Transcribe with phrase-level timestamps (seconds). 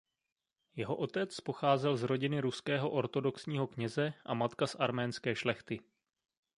[0.75, 5.79] Jeho otec pocházel z rodiny ruského ortodoxního kněze a matka z arménské šlechty.